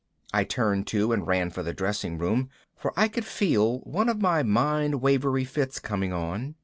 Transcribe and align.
I 0.33 0.45
turned 0.45 0.87
too 0.87 1.11
and 1.11 1.27
ran 1.27 1.51
for 1.51 1.61
the 1.61 1.75
dressing 1.75 2.17
room, 2.17 2.49
for 2.75 2.91
I 2.97 3.07
could 3.07 3.23
feel 3.23 3.81
one 3.81 4.09
of 4.09 4.19
my 4.19 4.41
mind 4.41 4.95
wavery 4.99 5.45
fits 5.45 5.77
coming 5.77 6.11
on. 6.11 6.55